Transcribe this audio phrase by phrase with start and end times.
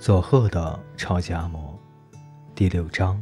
[0.00, 1.76] 佐贺的超级阿嬷，
[2.54, 3.20] 第六章：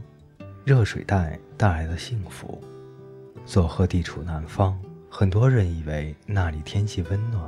[0.63, 2.63] 热水袋带来的幸福。
[3.47, 4.79] 佐贺地处南方，
[5.09, 7.43] 很多人以为那里天气温暖，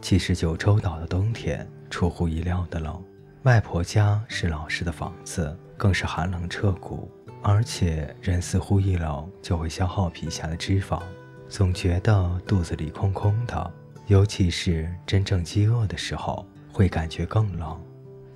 [0.00, 2.98] 其实九州岛的冬天出乎意料的冷。
[3.42, 7.10] 外婆家是老式的房子，更是寒冷彻骨，
[7.42, 11.02] 而且人似乎一冷就会消耗皮下的脂肪，
[11.50, 13.70] 总觉得肚子里空空的，
[14.06, 17.78] 尤其是真正饥饿的时候，会感觉更冷。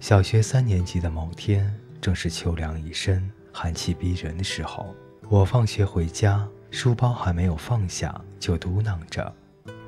[0.04, 4.94] 小学三年级的某天，正是秋凉已深、寒气逼人的时候。
[5.30, 9.34] 我放学回家，书包还没有放下，就嘟囔着：“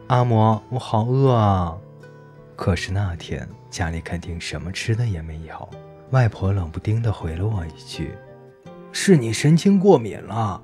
[0.09, 1.77] 阿嬷，我好饿啊！”
[2.56, 5.69] 可是那天家里肯定什么吃的也没有。
[6.12, 8.14] 外婆冷不丁地回了我一句
[8.92, 10.59] ：“是你神经过敏了。”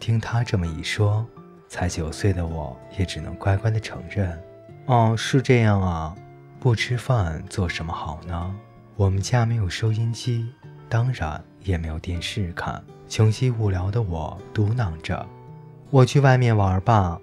[0.00, 1.26] 听她这么一说，
[1.68, 4.42] 才九岁的我也只能乖乖地承认
[4.88, 6.16] ：“哦，是这样啊。
[6.58, 8.56] 不吃饭做什么好呢？”
[9.00, 10.46] 我们家没有收音机，
[10.86, 12.84] 当然也没有电视看。
[13.08, 15.26] 穷极无聊的我嘟囔着
[15.88, 17.18] ：“我去外面玩吧。”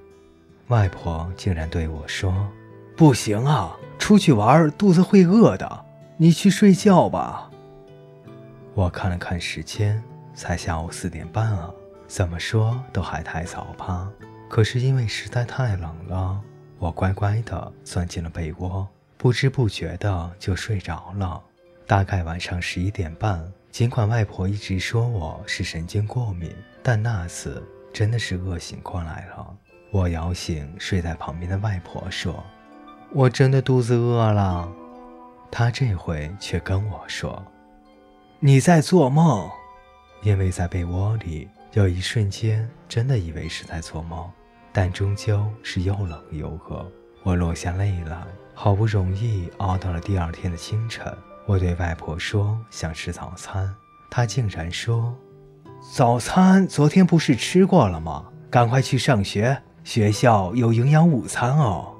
[0.69, 2.50] 外婆竟然对我说
[2.97, 5.86] ：“不行啊，出去玩肚子会饿的，
[6.17, 7.52] 你去睡觉吧。”
[8.73, 10.03] 我看了看时间，
[10.34, 11.72] 才下午四点半啊，
[12.08, 14.09] 怎么说都还太早吧。
[14.50, 16.41] 可是因为实在太冷了，
[16.80, 21.39] 我乖乖地钻进了被窝，不知不觉的就睡着了。
[21.88, 27.63] 大概晚上十一点半，尽管外婆一直说我是神经过敏，但那次
[27.94, 29.57] 真的是饿醒过来了。
[29.89, 32.44] 我摇醒睡在旁边的外婆，说
[33.16, 34.69] ：“我真的肚子饿了。”
[35.49, 37.41] 她这回却跟我说
[38.41, 39.49] ：“你在做梦。”
[40.23, 44.29] 因为在被窝里，有一瞬间真的以为是在做梦，
[44.73, 46.85] 但终究是又冷又饿。
[47.23, 48.22] 我落下泪来，
[48.53, 51.16] 好不容易熬到了第二天的清晨。
[51.47, 53.74] 我对外婆说想吃早餐，
[54.12, 55.16] 她竟然说
[55.96, 58.25] ：“早餐昨天不是吃过了吗？
[58.52, 61.96] 赶快去上学，学校有营养午餐哦。”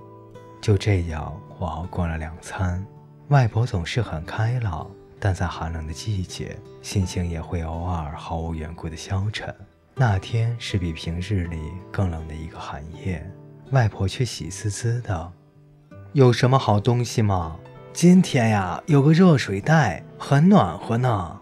[0.60, 2.86] 就这样，我熬过了两餐。
[3.30, 4.86] 外婆总是很开朗，
[5.18, 9.56] 但在寒冷的季节，心情也会偶尔毫无缘故的消沉。
[9.96, 13.26] 那天是比平日里更冷的一个寒夜，
[13.72, 15.32] 外婆却喜滋滋的
[16.12, 17.56] ：“有什么好东西吗？”
[17.98, 21.40] 今天呀，有个热水袋，很暖和呢。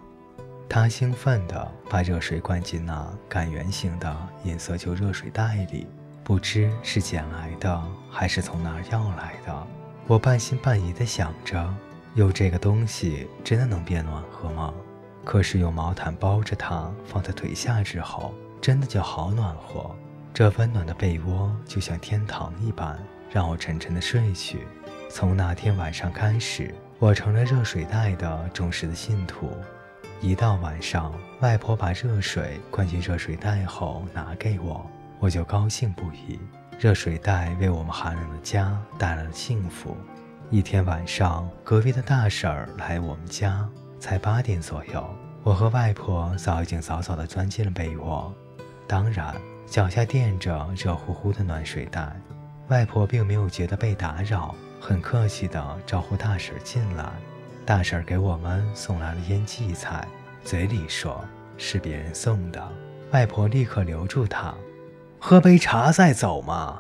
[0.70, 5.86] 他兴奋地把热水灌进那杆圆形的银色旧热水袋里，
[6.24, 9.68] 不知是捡来的还是从哪儿要来的。
[10.08, 11.68] 我半信半疑地想着，
[12.14, 14.74] 有这个东西真的能变暖和吗？
[15.26, 19.94] 可是用毛毯包着它放在腿下之后，真的就好暖和。
[20.34, 22.98] 这温暖的被窝就像天堂一般，
[23.30, 24.60] 让我沉沉地睡去。
[25.10, 29.50] 从那天晚上开始，我成了热水袋的忠实的信徒。
[30.22, 34.86] 一到晚上，外婆把热水灌进热水袋后拿给我，
[35.20, 36.40] 我就高兴不已。
[36.80, 39.96] 热水袋为我们寒冷的家带来了幸福。
[40.50, 43.68] 一天晚上，隔壁的大婶儿来我们家，
[44.00, 45.08] 才八点左右，
[45.44, 48.34] 我和外婆早已经早早地钻进了被窝，
[48.88, 49.34] 当然
[49.66, 52.20] 脚下垫着热乎乎的暖水袋。
[52.68, 54.56] 外婆并没有觉得被打扰。
[54.85, 57.12] 很客气地招呼大婶进来，
[57.66, 60.07] 大婶给我们送来了腌荠菜，
[60.44, 61.25] 嘴里说
[61.57, 62.63] 是别人送的。
[63.09, 64.53] 外婆立刻留住他，
[65.18, 66.79] 喝杯茶再走嘛。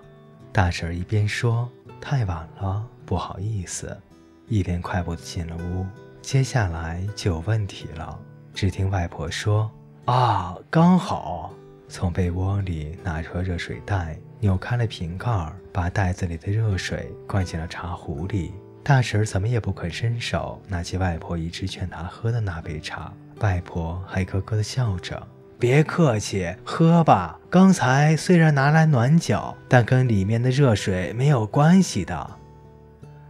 [0.51, 1.67] 大婶一边说
[1.99, 3.99] 太晚了，不好意思，
[4.47, 5.83] 一边快步进了屋。
[6.21, 8.19] 接下来就有问题了。
[8.53, 9.71] 只听外婆说
[10.05, 11.51] ：“啊，刚好。”
[11.89, 14.15] 从被窝里拿出热水袋。
[14.39, 18.53] 扭开了瓶盖，把袋子里的热水灌进了茶壶里。
[18.83, 23.11] 大婶怎么也不肯伸手拿起外婆一直劝她喝的那杯茶。
[23.39, 25.27] 外婆还咯咯地笑着
[25.59, 27.39] ：“别客气，喝吧。
[27.49, 32.29] 刚才虽然拿来暖脚，但跟里面的热水没有关系的。”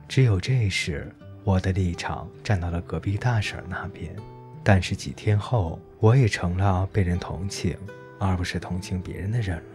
[0.07, 1.10] 只有这时，
[1.44, 4.13] 我的立场站到了隔壁大婶那边。
[4.63, 7.78] 但是几天后，我也成了被人同情，
[8.19, 9.75] 而不是同情别人的人了。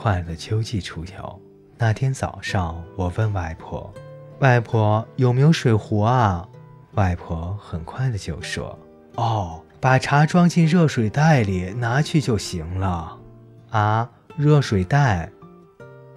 [0.00, 1.42] 快乐秋季出游
[1.76, 3.92] 那天早上，我问外婆
[4.38, 6.48] ：“外婆有没有水壶啊？”
[6.94, 8.78] 外婆很快的就说
[9.18, 13.18] ：“哦，把茶装进热水袋里拿去就行了。”
[13.70, 15.28] 啊，热水袋？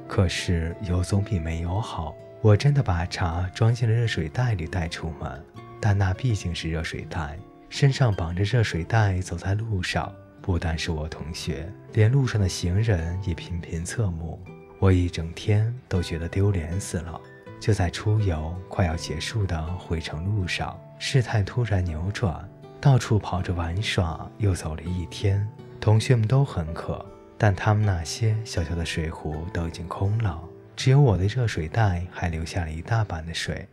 [0.08, 2.14] 可是有总比没有好。
[2.44, 5.44] 我真的把茶装进了热水袋里带出门，
[5.80, 7.36] 但那毕竟是热水袋，
[7.68, 10.14] 身上绑着热水袋走在路上。
[10.42, 14.40] 不但是我同学，连路上的行人也频频侧目，
[14.80, 17.20] 我一整天都觉得丢脸死了。
[17.60, 22.50] 就在出游快要结束的回程路上，事态突然扭转，
[22.80, 24.28] 到处跑着玩耍。
[24.40, 25.48] 又走了一天，
[25.80, 27.06] 同学们都很渴，
[27.38, 30.42] 但他们那些小小的水壶都已经空了，
[30.76, 33.68] 只有我的热水袋还留下了一大半的水。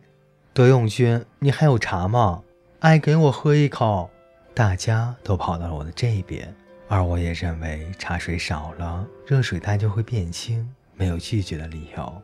[0.53, 2.43] 德永君，你还有茶吗？
[2.81, 4.11] 爱给我喝一口。
[4.53, 6.53] 大家都跑到了我的这边，
[6.87, 12.21] 而我也认为茶水少了，热水袋就会变轻，没有拒绝的理由。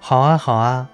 [0.00, 0.88] 好啊，好啊，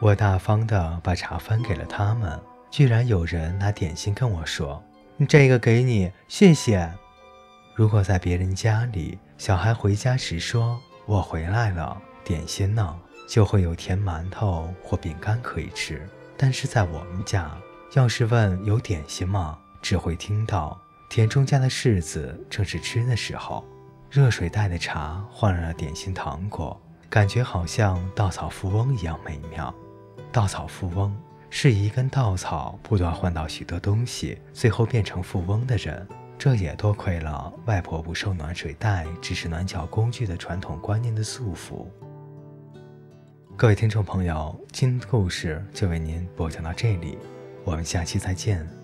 [0.00, 2.38] 我大方的把茶分给了他们。
[2.70, 4.82] 居然有人拿点心跟我说
[5.26, 6.92] ：“这个给你，谢谢。”
[7.74, 12.94] 如果在别人家里，小孩回家时说：“我回来了，点心呢？”
[13.26, 16.06] 就会有甜馒头或饼干可以吃。
[16.36, 17.50] 但是在我们家，
[17.94, 19.58] 要是问有点心吗？
[19.80, 23.64] 只会听到田中家的柿子正是吃的时候，
[24.10, 29.74] 热水袋的茶换了点心糖果，感觉好像稻草富翁一样美妙。
[30.30, 31.16] 稻草富翁
[31.50, 36.06] 是一根稻草不断换到许多东西，最后变成富翁的人。
[36.38, 41.86] 这也多亏了外婆不受暖水袋只是暖脚工具的传统观念的束缚。
[43.56, 47.18] 各位听众朋友，今天的故事就为您播讲到这里，
[47.64, 48.77] 我们下期再见。